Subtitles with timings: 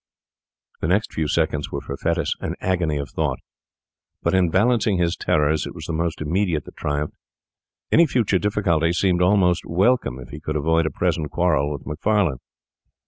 [0.79, 3.37] The next few seconds were for Fettes an agony of thought;
[4.23, 7.13] but in balancing his terrors it was the most immediate that triumphed.
[7.91, 12.39] Any future difficulty seemed almost welcome if he could avoid a present quarrel with Macfarlane.